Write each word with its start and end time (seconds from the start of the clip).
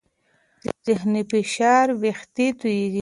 ذهني 0.87 1.21
فشار 1.31 1.87
وېښتې 2.01 2.47
تویېږي. 2.59 2.99